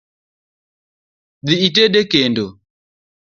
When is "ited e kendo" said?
1.67-2.45